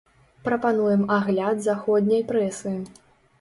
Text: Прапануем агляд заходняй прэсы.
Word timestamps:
Прапануем 0.45 1.03
агляд 1.17 1.61
заходняй 1.67 2.25
прэсы. 2.33 2.75